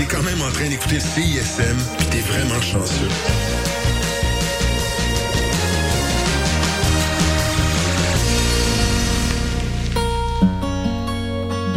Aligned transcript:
t'es 0.00 0.06
quand 0.06 0.22
même 0.22 0.40
en 0.40 0.50
train 0.50 0.66
d'écouter 0.68 0.98
CISM, 0.98 1.76
puis 1.98 2.06
t'es 2.06 2.20
vraiment 2.20 2.60
chanceux. 2.62 3.08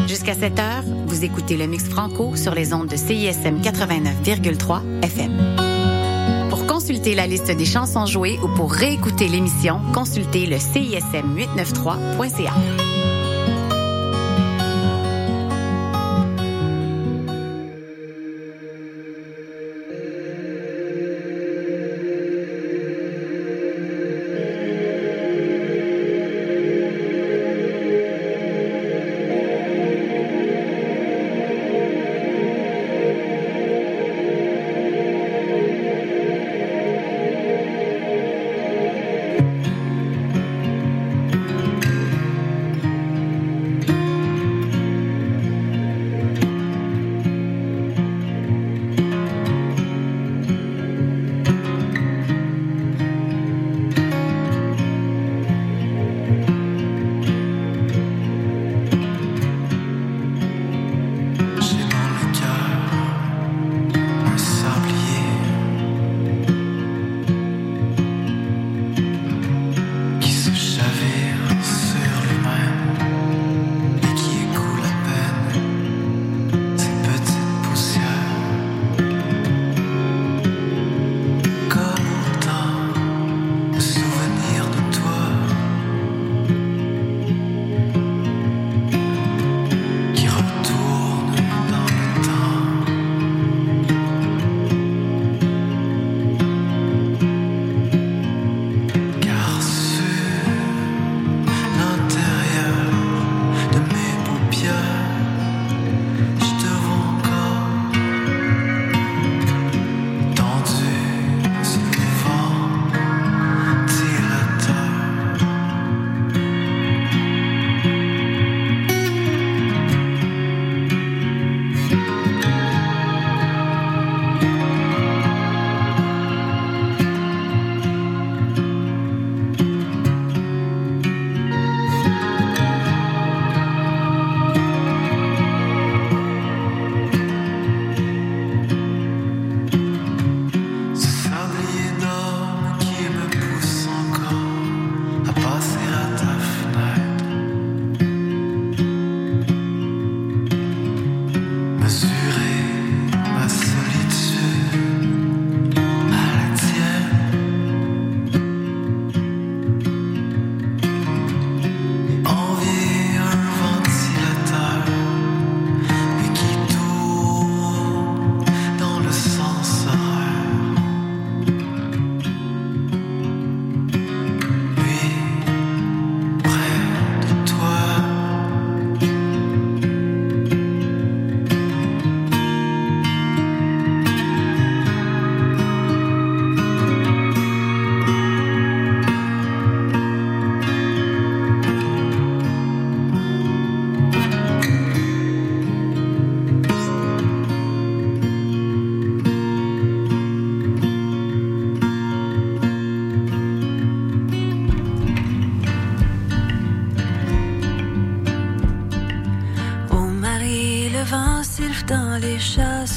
Jusqu'à 0.07 0.35
7 0.35 0.59
heures, 0.59 0.83
vous 1.07 1.25
écoutez 1.25 1.57
le 1.57 1.67
mix 1.67 1.83
franco 1.85 2.37
sur 2.37 2.55
les 2.55 2.73
ondes 2.73 2.87
de 2.87 2.95
CISM 2.95 3.59
89,3 3.61 5.03
FM. 5.03 5.57
Pour 6.49 6.65
consulter 6.65 7.15
la 7.15 7.27
liste 7.27 7.51
des 7.51 7.65
chansons 7.65 8.05
jouées 8.05 8.39
ou 8.41 8.47
pour 8.55 8.71
réécouter 8.71 9.27
l'émission, 9.27 9.81
consultez 9.93 10.45
le 10.45 10.59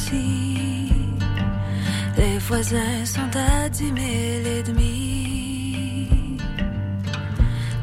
CISM893.ca. 0.07 0.87
voisins 2.49 3.05
sont 3.05 3.33
à 3.35 3.69
dix 3.69 3.91
mille 3.91 4.47
et 4.47 4.63
demi. 4.63 6.39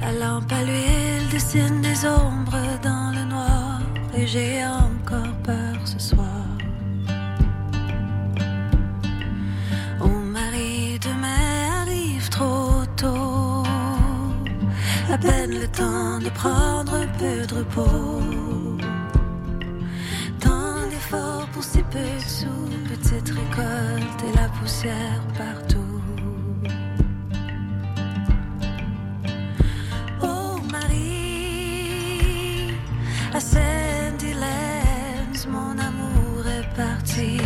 La 0.01 0.11
lampe 0.13 0.51
à 0.51 0.63
l'huile 0.63 1.27
dessine 1.31 1.81
des 1.81 2.05
ombres 2.05 2.79
dans 2.81 3.11
le 3.17 3.25
noir 3.25 3.81
et 4.15 4.25
j'ai 4.25 4.65
encore 4.65 5.35
peur 5.43 5.75
ce 5.83 5.99
soir. 5.99 6.47
Mon 9.99 10.19
mari 10.37 10.99
demain 10.99 11.81
arrive 11.81 12.29
trop 12.29 12.85
tôt, 12.95 13.63
à 15.11 15.17
peine 15.17 15.59
le 15.59 15.67
temps 15.67 16.19
de 16.19 16.29
prendre 16.29 16.93
un 16.93 17.07
peu 17.19 17.45
de 17.47 17.55
repos. 17.55 18.62
De 21.93 22.19
sous, 22.27 22.69
petite 22.89 23.29
récolte 23.29 24.23
et 24.27 24.33
la 24.35 24.49
poussière 24.49 25.21
partout. 25.37 26.01
Oh 30.21 30.57
Marie, 30.71 32.73
à 33.33 33.39
Lands, 34.41 35.47
mon 35.49 35.77
amour 35.77 36.47
est 36.47 36.69
parti. 36.75 37.37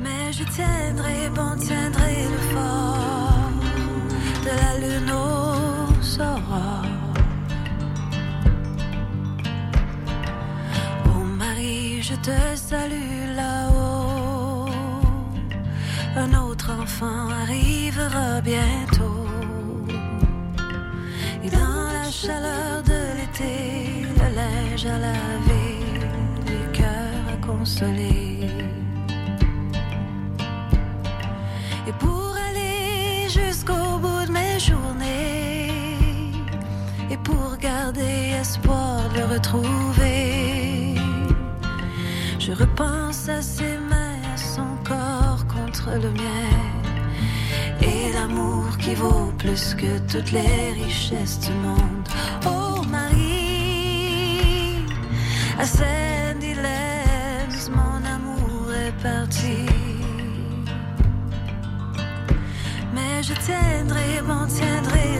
Mais 0.00 0.32
je 0.32 0.44
tiendrai, 0.44 1.28
bon 1.34 1.56
tiendrai 1.58 2.24
le 2.32 2.38
fort 2.54 3.50
de 4.44 4.50
la 4.60 4.72
lune 4.80 5.10
je 12.10 12.14
te 12.14 12.56
salue 12.56 13.36
là-haut. 13.36 14.66
Un 16.16 16.32
autre 16.42 16.70
enfant 16.82 17.28
arrivera 17.42 18.40
bientôt. 18.40 19.26
Et 21.44 21.50
dans 21.50 21.84
la 21.98 22.10
chaleur 22.10 22.82
de 22.90 23.00
l'été, 23.18 24.06
le 24.20 24.28
linge 24.40 24.86
à 24.86 24.98
laver, 25.06 25.80
les 26.46 26.78
cœurs 26.78 27.26
à 27.34 27.46
consoler. 27.46 28.48
Et 31.88 31.94
pour 32.02 32.30
aller 32.48 33.28
jusqu'au 33.28 33.98
bout 34.02 34.24
de 34.28 34.32
mes 34.32 34.58
journées, 34.58 35.72
et 37.10 37.18
pour 37.18 37.56
garder 37.58 38.32
espoir 38.40 39.08
de 39.10 39.18
le 39.18 39.24
retrouver. 39.34 40.57
Je 42.48 42.54
repense 42.54 43.28
à 43.28 43.42
ses 43.42 43.76
mains, 43.90 44.22
à 44.32 44.36
son 44.38 44.64
corps 44.82 45.44
contre 45.48 45.90
le 46.02 46.10
mien. 46.12 46.48
Et 47.82 48.10
l'amour 48.14 48.78
qui 48.78 48.94
vaut 48.94 49.30
plus 49.36 49.74
que 49.74 49.98
toutes 50.10 50.32
les 50.32 50.72
richesses 50.72 51.40
du 51.40 51.52
monde. 51.52 52.08
Oh 52.46 52.80
Marie, 52.90 54.78
à 55.58 55.66
Saint-Hilaire's, 55.66 57.68
mon 57.68 58.02
amour 58.16 58.72
est 58.72 58.96
parti. 59.02 59.66
Mais 62.94 63.22
je 63.22 63.34
tiendrai, 63.34 64.22
m'en 64.26 64.46
tiendrai 64.46 65.17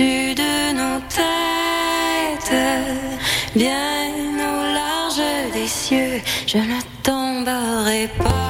au-dessus 0.00 0.34
de 0.34 0.72
nos 0.72 1.00
têtes, 1.08 2.56
bien 3.54 4.10
au 4.38 4.74
large 4.74 5.52
des 5.52 5.66
cieux, 5.66 6.20
je 6.46 6.58
ne 6.58 6.80
tomberai 7.02 8.08
pas. 8.18 8.49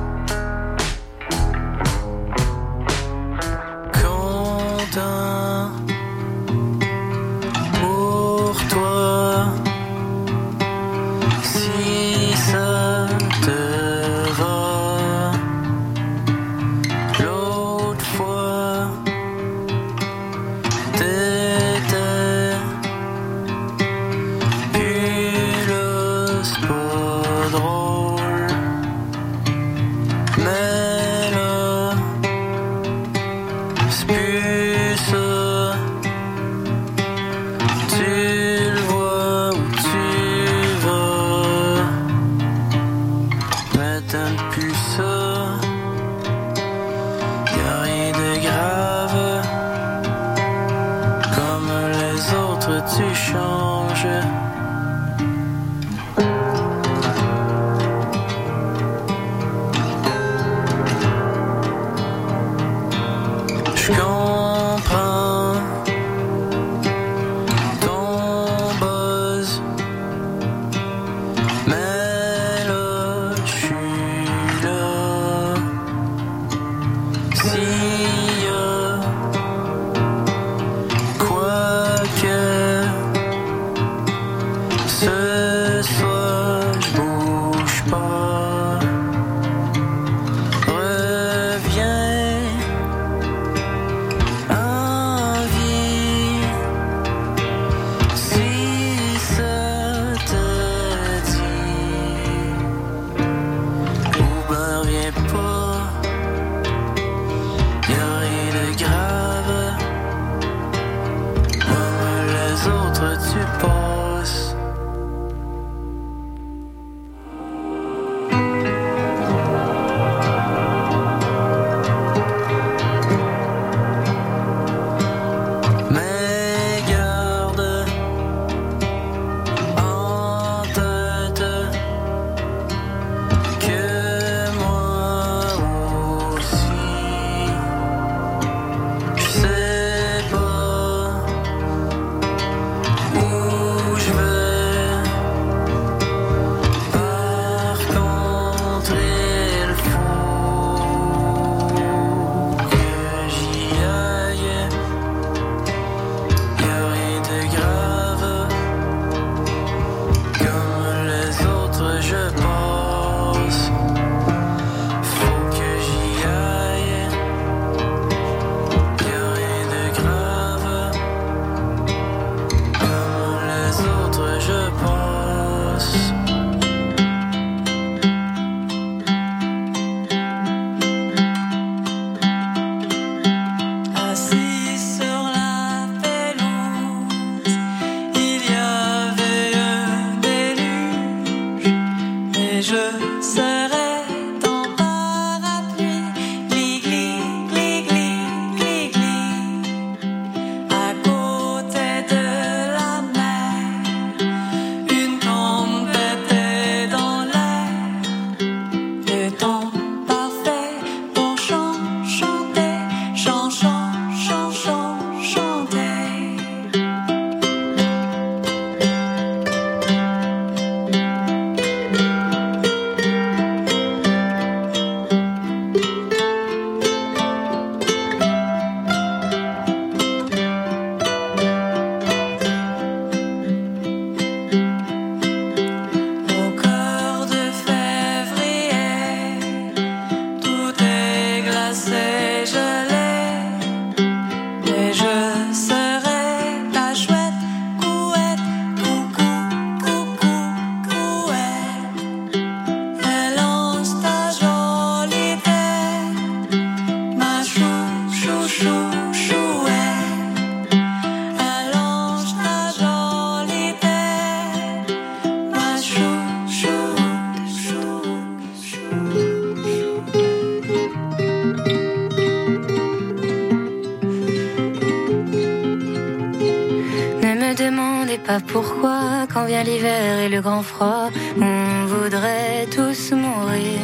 CISM893.ca. 279.63 280.41
grand 280.41 280.63
froid, 280.63 281.09
on 281.39 281.85
voudrait 281.85 282.65
tous 282.71 283.11
mourir. 283.11 283.79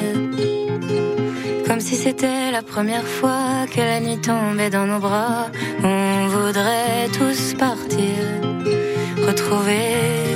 Comme 1.67 1.79
si 1.79 1.95
c'était 1.95 2.51
la 2.51 2.63
première 2.63 3.05
fois 3.05 3.65
que 3.71 3.79
la 3.79 3.99
nuit 3.99 4.19
tombait 4.19 4.69
dans 4.69 4.87
nos 4.87 4.99
bras. 4.99 5.47
On 5.83 6.27
voudrait 6.27 7.07
tous 7.13 7.53
partir, 7.53 8.15
retrouver 9.27 10.26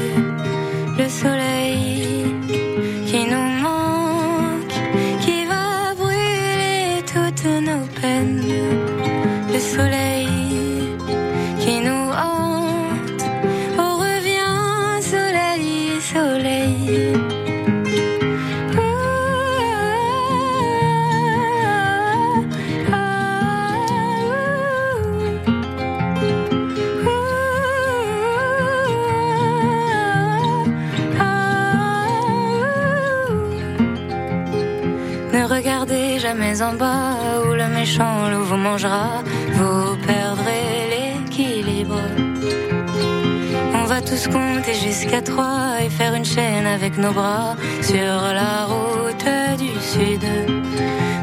jamais 36.41 36.61
en 36.61 36.73
bas 36.73 37.17
où 37.45 37.53
le 37.53 37.67
méchant 37.67 38.29
loup 38.31 38.43
vous 38.43 38.57
mangera, 38.57 39.21
vous 39.53 39.95
perdrez 40.07 40.89
l'équilibre. 40.93 42.01
On 43.75 43.85
va 43.85 44.01
tous 44.01 44.27
compter 44.27 44.73
jusqu'à 44.73 45.21
trois 45.21 45.81
et 45.83 45.89
faire 45.89 46.13
une 46.15 46.25
chaîne 46.25 46.65
avec 46.65 46.97
nos 46.97 47.11
bras 47.11 47.55
sur 47.81 48.15
la 48.39 48.65
route 48.71 49.29
du 49.59 49.73
sud. 49.91 50.25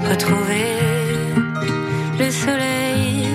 Retrouver 0.08 0.70
le 2.20 2.30
soleil 2.30 3.28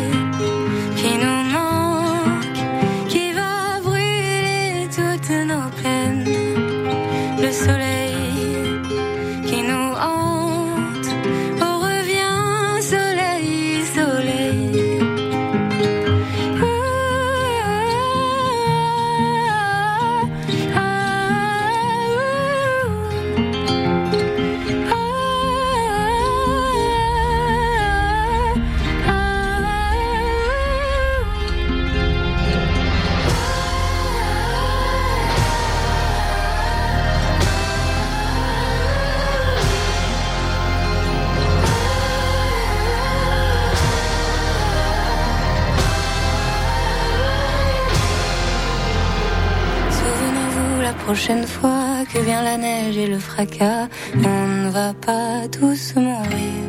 prochaine 51.26 51.48
fois 51.48 52.04
que 52.12 52.20
vient 52.20 52.44
la 52.44 52.58
neige 52.58 52.98
et 52.98 53.08
le 53.08 53.18
fracas, 53.18 53.88
on 54.14 54.48
ne 54.66 54.70
va 54.70 54.94
pas 54.94 55.48
tous 55.50 55.96
mourir. 55.96 56.64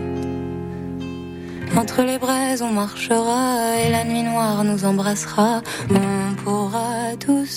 Entre 1.77 2.03
les 2.03 2.19
braises 2.19 2.63
on 2.63 2.71
marchera 2.71 3.77
et 3.85 3.91
la 3.91 4.05
nuit 4.05 4.23
noire 4.23 4.63
nous 4.63 4.85
embrassera, 4.85 5.61
on 5.91 6.35
pourra 6.37 7.17
tous 7.19 7.57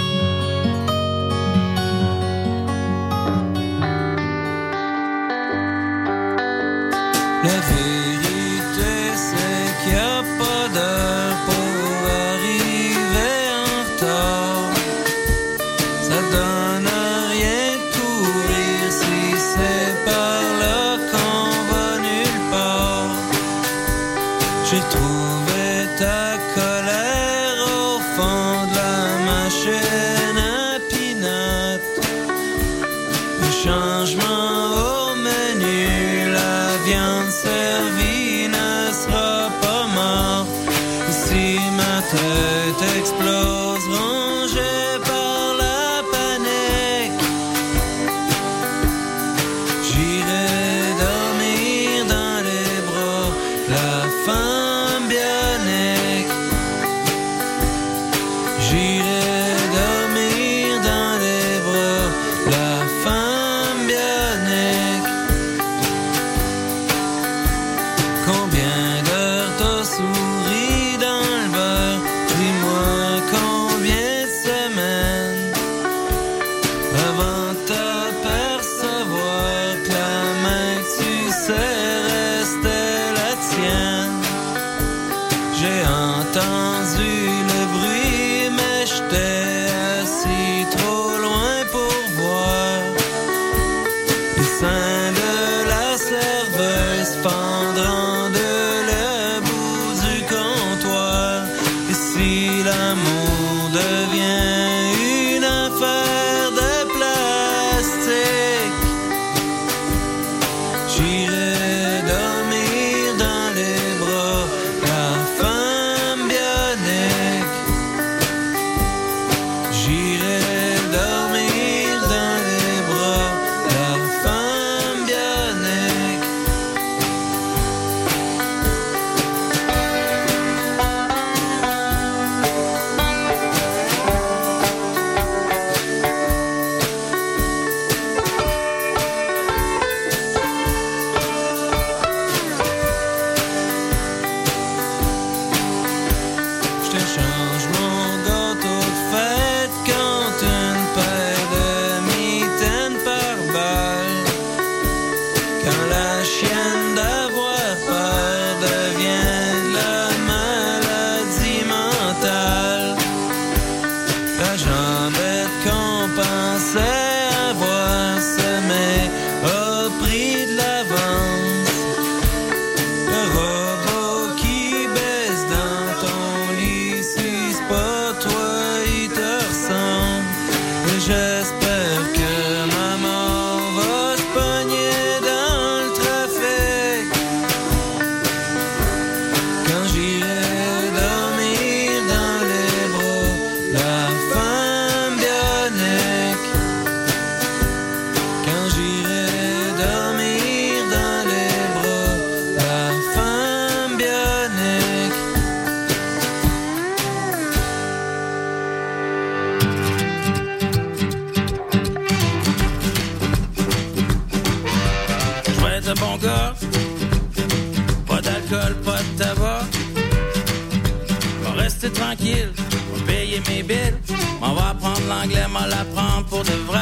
l'anglais, 225.21 225.47
m'en 225.47 225.65
l'apprendre 225.65 226.25
pour 226.27 226.43
de 226.43 226.51
vrai. 226.67 226.79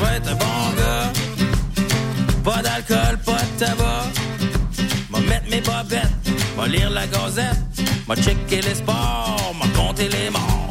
Va 0.00 0.16
être 0.16 0.28
un 0.28 0.34
bon 0.34 0.60
gars. 0.76 1.12
Pas 2.44 2.62
d'alcool, 2.62 3.18
pas 3.24 3.32
de 3.32 3.64
tabac. 3.64 4.06
Va 5.10 5.20
mettre 5.20 5.50
mes 5.50 5.60
bobettes, 5.60 6.28
va 6.56 6.66
lire 6.66 6.90
la 6.90 7.06
gazette. 7.06 7.58
Va 8.08 8.16
checker 8.16 8.62
les 8.62 8.74
sports, 8.74 9.54
va 9.60 9.68
compter 9.78 10.08
les 10.08 10.30
morts. 10.30 10.70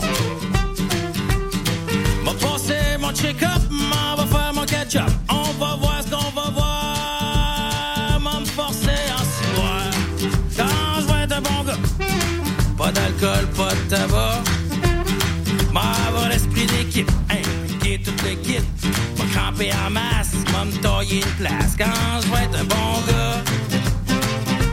Va 2.25 2.33
passer 2.33 2.97
mon 2.99 3.13
check-up, 3.13 3.61
m'en 3.69 4.15
va 4.15 4.25
faire 4.25 4.53
mon 4.53 4.65
catch-up. 4.65 5.11
On 5.29 5.51
va 5.59 5.75
voir 5.75 6.01
ce 6.03 6.09
qu'on 6.09 6.31
va 6.31 6.49
voir. 6.49 8.19
M'en 8.19 8.41
me 8.41 8.45
forcer 8.45 9.03
en 9.15 9.23
six. 9.33 10.57
Quand 10.57 11.01
je 11.01 11.13
vais 11.13 11.23
être 11.23 11.37
un 11.37 11.41
bon 11.41 11.63
gars. 11.63 11.77
Pas 12.77 12.91
d'alcool, 12.91 13.47
pas 13.55 13.73
de 13.73 13.95
tabac. 13.95 14.48
Une 21.11 21.31
place. 21.37 21.75
Quand 21.77 22.21
je 22.21 22.27
vais 22.27 22.43
être 22.43 22.59
un 22.59 22.63
bon 22.63 23.01
gars. 23.07 23.41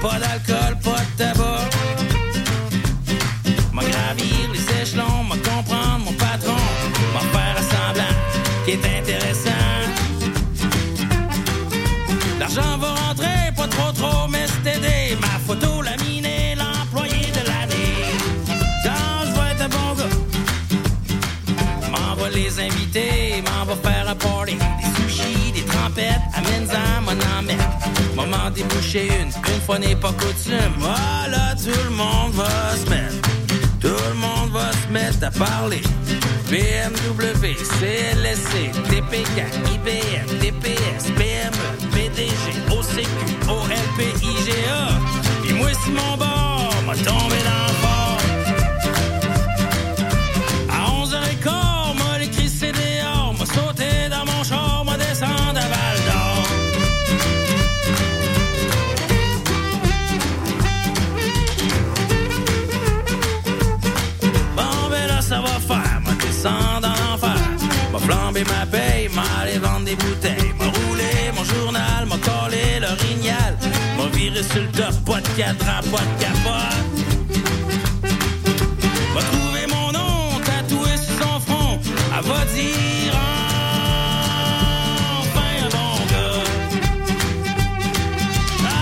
Pas 0.02 0.18
d'alcool, 0.18 0.78
pas 0.82 1.00
de 1.00 1.16
tabac. 1.16 1.70
M'a 3.72 3.82
gravir 3.82 4.50
les 4.52 4.82
échelons, 4.82 5.24
m'a 5.28 5.36
comprendre 5.36 6.04
mon 6.04 6.12
patron. 6.12 6.62
M'a 7.14 7.20
faire 7.32 7.58
semblant 7.72 8.16
qui 8.64 8.72
est 8.72 8.98
intéressant. 8.98 9.50
L'argent 12.38 12.78
va 12.78 12.94
rentrer, 12.94 13.52
pas 13.56 13.68
trop 13.68 13.92
trop, 13.92 14.28
mais 14.28 14.46
c'est 14.46 14.76
aidé. 14.76 15.16
Ma 15.20 15.38
photo 15.46 15.80
laminée, 15.82 16.54
l'employé 16.54 17.30
de 17.32 17.42
l'année. 17.48 17.96
Quand 18.84 19.26
je 19.26 19.32
vais 19.32 19.50
être 19.52 19.62
un 19.62 19.68
bon 19.68 19.94
gars, 19.98 20.16
m'en 21.90 22.14
va 22.14 22.28
les 22.30 22.60
inviter, 22.60 23.42
m'en 23.42 23.64
va 23.64 23.76
faire 23.76 24.08
un 24.08 24.14
party. 24.14 24.58
Trempettes, 25.96 26.20
amène-en, 26.34 27.02
m'en 27.02 27.38
en 27.38 27.42
mettre. 27.42 28.14
Maman 28.14 28.50
déboucher 28.50 29.06
une, 29.06 29.28
une 29.28 29.60
fois 29.62 29.78
n'est 29.78 29.96
pas 29.96 30.12
coutume. 30.12 30.74
Voilà, 30.78 31.54
tout 31.54 31.84
le 31.84 31.90
monde 31.90 32.32
va 32.34 32.76
se 32.76 32.90
mettre. 32.90 33.14
Tout 33.80 33.88
le 34.08 34.14
monde 34.14 34.50
va 34.52 34.72
se 34.72 34.92
mettre 34.92 35.24
à 35.26 35.30
parler. 35.30 35.80
BMW, 36.50 37.54
CLSC, 37.80 38.72
TPK, 38.90 39.38
IBM, 39.74 40.38
TPS, 40.38 41.10
PME, 41.16 41.90
PDG, 41.92 42.46
OCQ, 42.70 43.48
OLP, 43.48 44.22
IGA. 44.22 44.88
Puis 45.44 45.54
moi, 45.54 45.68
si 45.82 45.90
mon 45.92 46.16
bord 46.18 46.74
m'a 46.86 46.94
tombé 46.94 47.36
dans 47.42 47.66
le 47.68 47.74
fort. 47.80 47.95
M'a 68.44 68.66
paye, 68.66 69.08
m'a 69.14 69.22
allé 69.40 69.58
vendre 69.58 69.86
des 69.86 69.96
bouteilles. 69.96 70.52
M'a 70.58 70.66
roulé 70.66 71.32
mon 71.34 71.42
journal, 71.42 72.04
m'a 72.06 72.18
collé 72.18 72.78
l'orignal. 72.80 73.56
M'a 73.96 74.06
viré 74.14 74.42
sur 74.42 74.60
le 74.60 74.68
top, 74.72 74.94
pas 75.06 75.20
de 75.22 75.28
cadran, 75.28 75.80
pas 75.90 76.02
de 76.02 76.14
capote. 76.20 76.84
M'a 79.14 79.22
trouvé 79.22 79.66
mon 79.68 79.90
nom 79.92 80.38
tatoué 80.44 80.96
sur 80.98 81.16
son 81.18 81.40
front. 81.40 81.80
Elle 82.14 82.24
va 82.26 82.44
dire 82.54 83.14
enfin 85.20 85.50
un 85.64 85.68
bon 85.70 85.92
gars. 86.12 86.44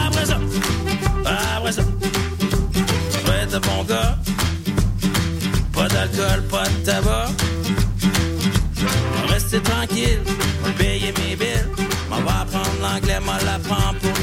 Après 0.09 0.27
ça, 0.27 0.39
après 1.57 1.73
ça, 1.73 1.83
être 3.43 3.55
un 3.55 3.61
bon 3.61 3.85
gars. 3.85 4.19
Pas 5.73 5.89
d'alcool, 5.89 6.43
pas 6.51 6.69
de 6.69 6.77
tabac. 6.85 7.44
Rester 9.55 9.71
tranquille, 9.71 10.19
payer 10.77 11.13
mes 11.19 11.37
billes. 11.37 11.65
M'en 12.11 12.21
va 12.23 12.41
apprendre 12.41 12.71
l'anglais, 12.83 13.21
m'en 13.21 13.37
l'apprendre 13.45 13.95
pour 14.01 14.14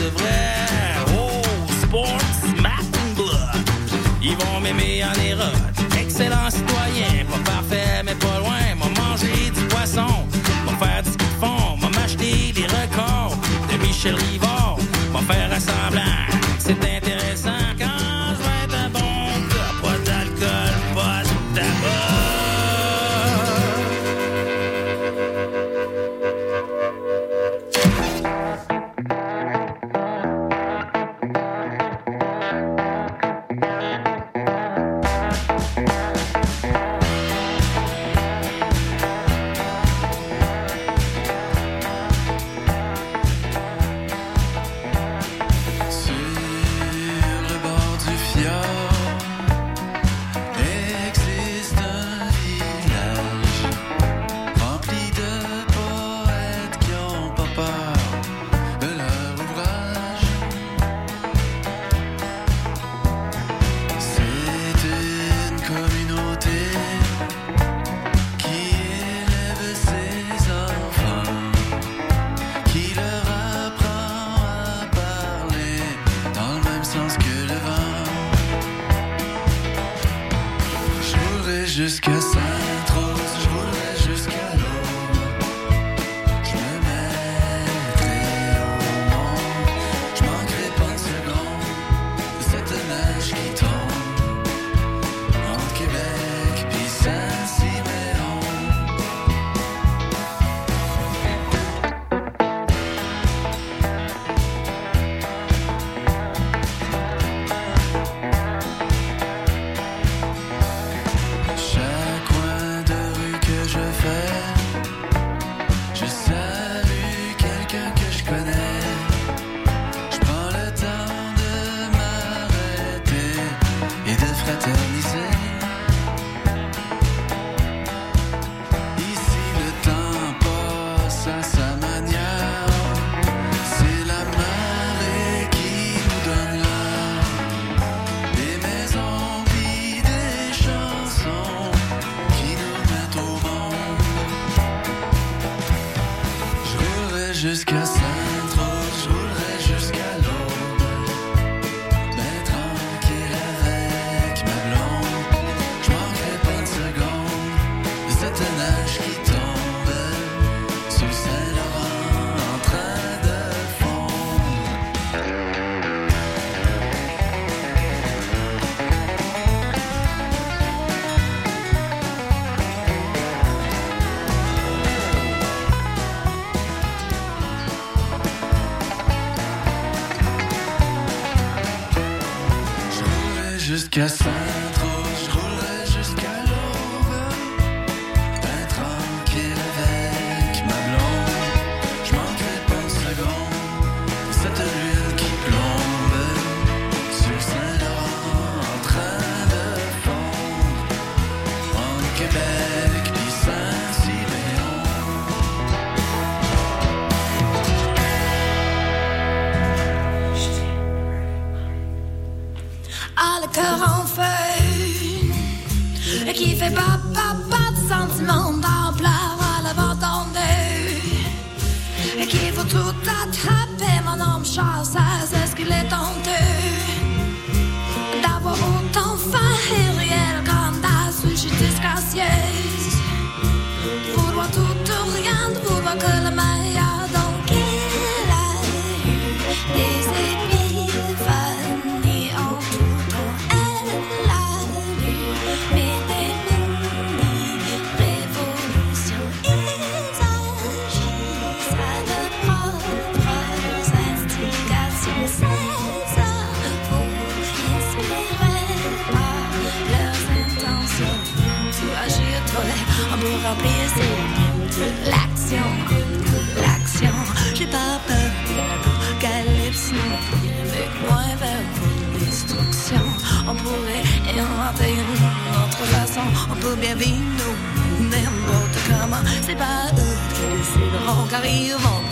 autre 275.82 275.92
façon, 275.92 276.22
on 276.52 276.56
peut 276.56 276.76
bien 276.76 276.96
vivre 276.96 277.22
nous, 277.40 278.06
n'importe 278.10 278.78
comment. 278.88 279.24
C'est 279.46 279.56
pas 279.56 279.88
eux 279.98 280.18
qui 280.34 280.42
décideront 280.58 281.28
car 281.30 281.46
ils 281.46 281.74
vont, 281.74 282.04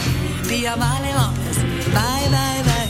puis 0.48 0.66
à 0.68 0.76
mal 0.76 1.02
les 1.04 1.14
remplacer. 1.14 1.68
Bye, 1.94 2.30
bye, 2.32 2.64
bye. 2.64 2.90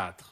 4. 0.00 0.29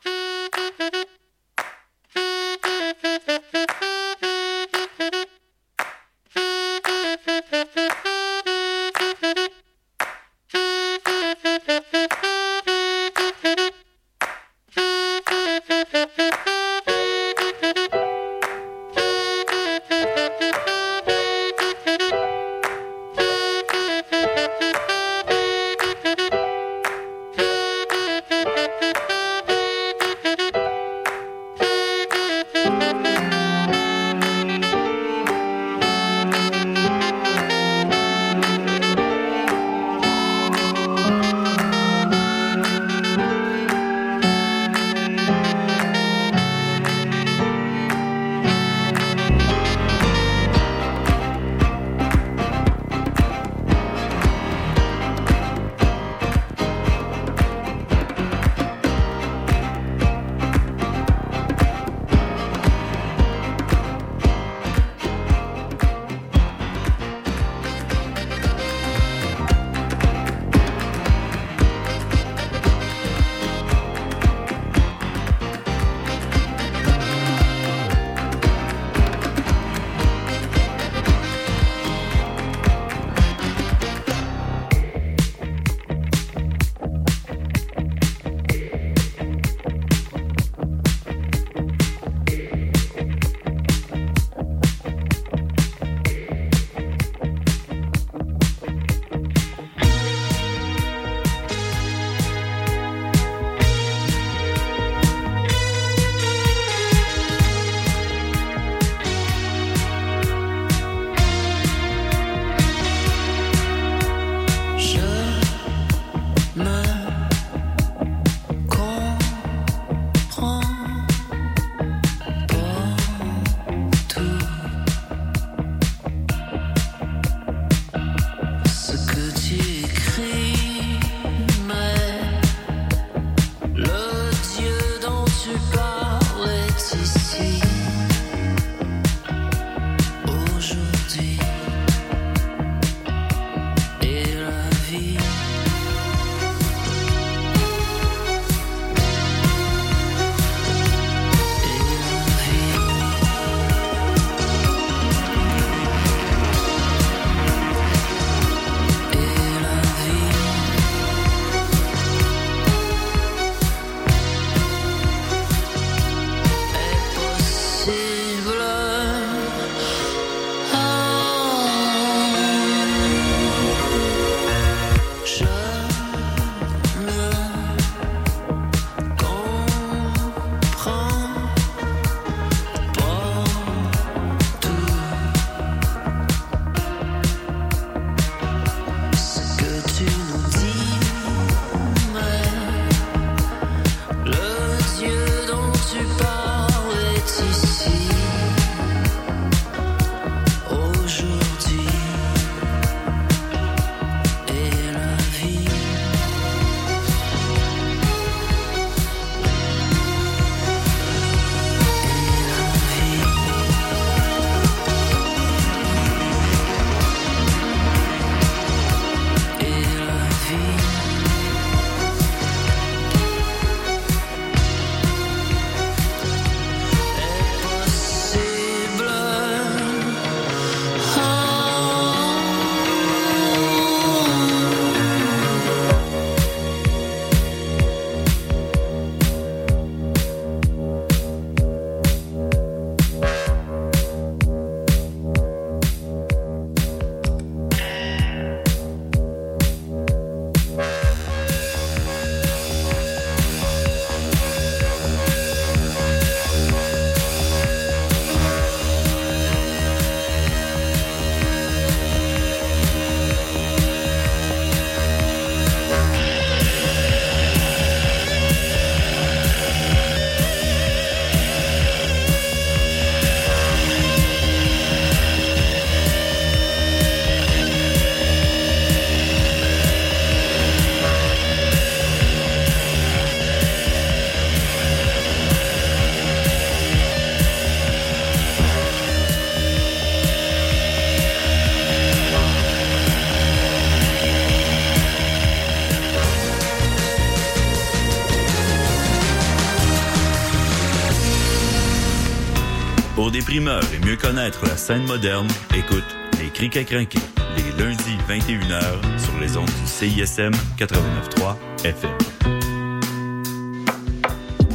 Primeurs 303.49 303.83
et 303.95 304.07
mieux 304.07 304.17
connaître 304.17 304.67
la 304.67 304.77
scène 304.77 305.07
moderne, 305.07 305.49
écoute 305.75 306.05
Les 306.39 306.51
Criques 306.51 306.77
à 306.77 306.85
crinquer, 306.85 307.19
les 307.57 307.83
lundis 307.83 308.19
21h 308.29 308.79
sur 309.19 309.41
les 309.41 309.57
ondes 309.57 309.65
du 309.65 309.87
CISM 309.87 310.53
89.3 310.77 311.57
FM. 311.83 312.11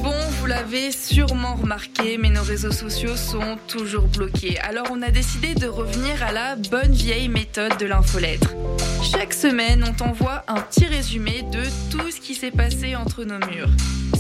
Bon, 0.02 0.12
vous 0.40 0.46
l'avez 0.48 0.92
sûrement 0.92 1.54
remarqué, 1.54 2.18
mais 2.18 2.32
nos 2.32 2.42
réseaux 2.42 2.72
sociaux 2.72 3.16
sont 3.16 3.60
toujours 3.68 4.08
bloqués. 4.08 4.60
Alors 4.62 4.88
on 4.90 5.04
a 5.04 5.12
décidé 5.12 5.54
de 5.54 5.68
revenir 5.68 6.24
à 6.24 6.32
la 6.32 6.56
bonne 6.56 6.94
vieille 6.94 7.30
méthode 7.30 7.78
de 7.78 7.86
l'infolettre. 7.86 8.56
Chaque 9.04 9.34
semaine, 9.34 9.86
on 9.88 9.94
t'envoie 9.94 10.46
un 10.48 10.60
petit 10.62 10.88
résumé 10.88 11.44
de 11.52 11.62
tout 11.92 12.10
ce 12.10 12.20
qui 12.20 12.34
s'est 12.34 12.50
passé 12.50 12.96
entre 12.96 13.24
nos 13.24 13.38
murs. 13.38 13.70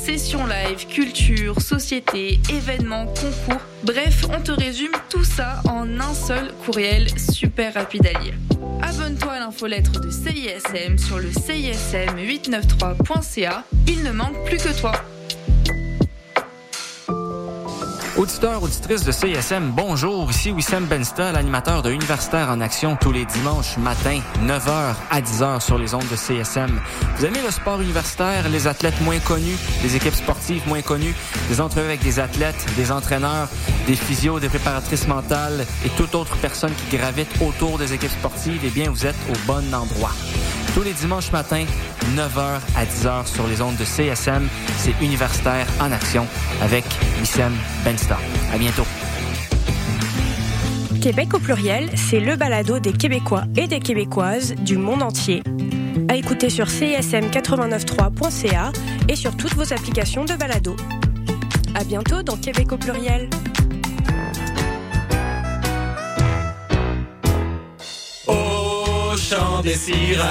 Sessions 0.06 0.46
live, 0.46 0.86
culture, 0.88 1.60
société, 1.62 2.40
événements, 2.50 3.06
concours. 3.06 3.62
Bref, 3.86 4.26
on 4.36 4.42
te 4.42 4.52
résume 4.52 4.92
tout 5.10 5.24
ça 5.24 5.62
en 5.64 5.98
un 5.98 6.14
seul 6.14 6.52
courriel 6.66 7.08
super 7.18 7.74
rapide 7.74 8.08
à 8.08 8.20
lire. 8.20 8.34
Abonne-toi 8.82 9.32
à 9.32 9.40
l'infolettre 9.40 10.02
de 10.02 10.10
CISM 10.10 10.98
sur 10.98 11.20
le 11.20 11.30
CISM893.ca. 11.30 13.64
Il 13.88 14.04
ne 14.04 14.12
manque 14.12 14.44
plus 14.44 14.58
que 14.58 14.78
toi. 14.78 14.92
Auditeurs, 18.16 18.62
auditrices 18.62 19.04
de 19.04 19.12
CSM, 19.12 19.72
bonjour. 19.76 20.30
Ici 20.30 20.52
Wissam 20.52 20.86
Bensta, 20.86 21.32
l'animateur 21.32 21.82
de 21.82 21.90
Universitaire 21.90 22.48
en 22.50 22.62
Action 22.62 22.96
tous 22.96 23.12
les 23.12 23.26
dimanches 23.26 23.78
matin, 23.78 24.20
9h 24.46 24.94
à 25.10 25.20
10h 25.20 25.60
sur 25.60 25.80
les 25.80 25.96
ondes 25.96 26.08
de 26.12 26.16
CSM. 26.16 26.80
Vous 27.18 27.26
aimez 27.26 27.42
le 27.44 27.50
sport 27.50 27.82
universitaire, 27.82 28.50
les 28.50 28.68
athlètes 28.68 29.02
moins 29.02 29.18
connus, 29.18 29.58
les 29.82 29.96
équipes 29.96 30.14
sportives 30.14 30.62
moins 30.68 30.84
connues, 30.84 31.16
des 31.50 31.60
entrevues 31.60 31.88
avec 31.88 32.04
des 32.04 32.20
athlètes, 32.20 32.64
des 32.76 32.92
entraîneurs, 32.92 33.50
des 33.88 33.96
physios, 33.96 34.40
des 34.40 34.50
préparatrices 34.50 35.08
mentales 35.08 35.66
et 35.84 35.90
toute 35.90 36.14
autre 36.14 36.38
personne 36.38 36.74
qui 36.76 36.96
gravite 36.96 37.30
autour 37.42 37.80
des 37.80 37.94
équipes 37.94 38.12
sportives, 38.12 38.62
eh 38.64 38.70
bien, 38.70 38.92
vous 38.92 39.08
êtes 39.08 39.18
au 39.28 39.48
bon 39.48 39.74
endroit. 39.74 40.12
Tous 40.74 40.82
les 40.82 40.94
dimanches 40.94 41.32
matins, 41.32 41.66
9h 42.16 42.60
à 42.76 42.86
10h 42.86 43.28
sur 43.28 43.48
les 43.48 43.62
ondes 43.62 43.76
de 43.76 43.84
CSM, 43.84 44.48
c'est 44.78 44.96
Universitaire 45.02 45.68
en 45.80 45.92
Action 45.92 46.26
avec 46.64 46.84
Wissam 47.20 47.54
Benstar. 47.86 48.20
À 48.52 48.58
bientôt. 48.58 48.86
Québec 51.00 51.36
au 51.36 51.40
pluriel, 51.40 51.92
c'est 51.96 52.20
le 52.20 52.36
balado 52.36 52.80
des 52.80 52.94
Québécois 52.94 53.44
et 53.56 53.68
des 53.68 53.82
Québécoises 53.82 54.56
du 54.56 54.78
monde 54.78 55.04
entier. 55.04 55.44
À 56.10 56.16
écouter 56.16 56.50
sur 56.50 56.66
csm893.ca 56.66 58.72
et 59.10 59.16
sur 59.16 59.38
toutes 59.38 59.54
vos 59.54 59.74
applications 59.74 60.26
de 60.26 60.34
balado. 60.34 60.76
À 61.76 61.84
bientôt 61.84 62.24
dans 62.24 62.38
Québec 62.38 62.72
au 62.72 62.78
pluriel. 62.78 63.30
Chant 69.34 69.62
des 69.62 69.76
sirènes, 69.76 70.28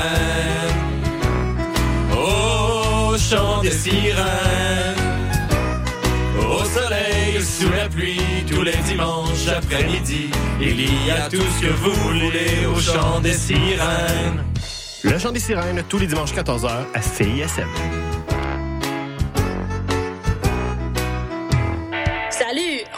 au 2.13 3.17
chant 3.19 3.61
des 3.63 3.71
sirènes, 3.71 4.97
au 6.39 6.65
soleil, 6.65 7.43
sous 7.43 7.71
la 7.71 7.89
pluie, 7.89 8.21
tous 8.49 8.63
les 8.63 8.77
dimanches 8.89 9.49
après-midi, 9.49 10.31
il 10.61 11.07
y 11.07 11.11
a 11.11 11.29
tout 11.29 11.37
ce 11.37 11.67
que 11.67 11.73
vous 11.73 11.95
voulez 11.95 12.67
au 12.67 12.79
chant 12.79 13.21
des 13.21 13.33
sirènes. 13.33 14.45
Le 15.03 15.19
chant 15.19 15.33
des 15.33 15.41
sirènes, 15.41 15.83
tous 15.89 15.99
les 15.99 16.07
dimanches 16.07 16.33
14h 16.33 16.71
à 16.95 17.03
CISM. 17.03 18.12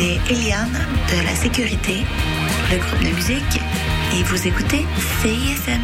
C'est 0.00 0.32
Eliane 0.32 0.78
de 1.10 1.26
la 1.26 1.34
Sécurité, 1.34 1.96
le 2.70 2.78
groupe 2.78 3.00
de 3.00 3.14
musique, 3.14 3.60
et 4.16 4.22
vous 4.22 4.48
écoutez 4.48 4.86
CISM. 5.20 5.80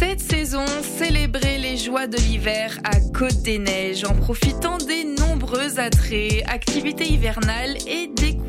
Cette 0.00 0.20
saison, 0.20 0.64
célébrez 0.98 1.58
les 1.58 1.76
joies 1.76 2.08
de 2.08 2.16
l'hiver 2.16 2.78
à 2.82 2.98
Côte 3.16 3.42
des 3.42 3.58
Neiges 3.58 4.04
en 4.04 4.14
profitant 4.14 4.78
des 4.78 5.04
nombreux 5.04 5.78
attraits, 5.78 6.42
activités 6.48 7.06
hivernales 7.06 7.76
et 7.86 8.08
découvertes 8.08 8.47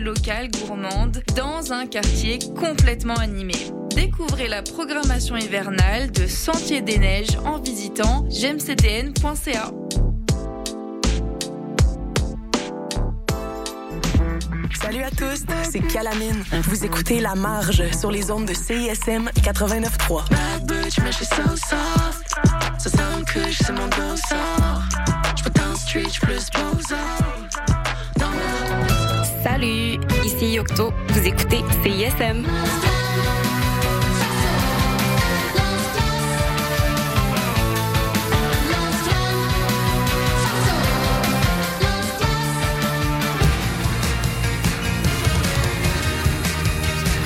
locales 0.00 0.50
gourmandes 0.50 1.22
dans 1.36 1.72
un 1.72 1.86
quartier 1.86 2.38
complètement 2.58 3.14
animé. 3.14 3.54
Découvrez 3.94 4.48
la 4.48 4.62
programmation 4.62 5.36
hivernale 5.36 6.10
de 6.10 6.26
Sentier 6.26 6.80
des 6.80 6.98
Neiges 6.98 7.36
en 7.44 7.58
visitant 7.58 8.26
gemctn.ca. 8.30 9.70
Salut 14.80 15.02
à 15.02 15.10
tous, 15.10 15.44
c'est 15.70 15.80
Calamine. 15.80 16.44
Vous 16.64 16.84
écoutez 16.84 17.20
La 17.20 17.34
Marge 17.34 17.82
sur 17.98 18.10
les 18.10 18.30
ondes 18.30 18.46
de 18.46 18.54
CISM 18.54 19.30
89.3. 19.36 20.28
Bad 20.30 20.66
bitch, 20.66 20.98
mais 21.00 21.12
je 21.12 21.16
suis 21.16 21.26
so 21.26 21.42
soft. 21.56 22.34
Ça 22.78 22.90
sonne 22.90 23.24
que 23.24 23.52
c'est 23.52 23.72
mon 23.72 23.86
dos 23.88 24.16
sort. 24.28 24.82
Dans 25.54 25.76
street, 25.76 26.10
Ici 29.64 30.52
Yocto. 30.52 30.92
Vous 31.08 31.26
écoutez 31.26 31.64
CISM. 31.82 32.44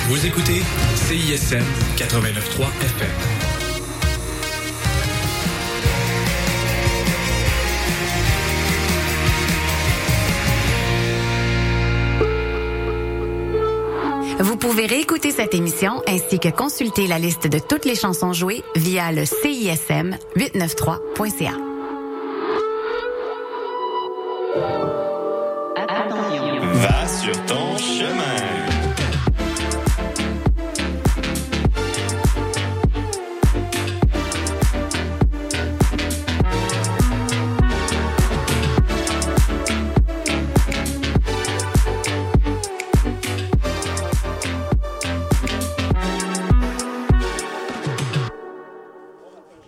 Vous 0.07 0.25
écoutez 0.25 0.61
CISM 0.95 1.63
89.3 1.97 2.67
FM. 2.81 3.38
Vous 14.39 14.55
pouvez 14.55 14.85
réécouter 14.85 15.31
cette 15.31 15.53
émission 15.53 16.01
ainsi 16.07 16.39
que 16.39 16.47
consulter 16.47 17.07
la 17.07 17.19
liste 17.19 17.47
de 17.47 17.59
toutes 17.59 17.83
les 17.83 17.95
chansons 17.95 18.31
jouées 18.31 18.63
via 18.75 19.11
le 19.11 19.25
CISM 19.25 20.15
893.ca. 20.37 21.51
Va 26.73 27.07
sur 27.07 27.45
ton 27.45 27.77
chemin. 27.77 28.58